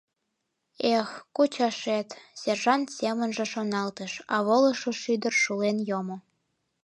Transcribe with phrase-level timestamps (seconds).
[0.97, 2.09] «Эх, кучашет!»—
[2.41, 6.17] сержант семынже шоналтыш, а волышо шӱдыр шулен йомо...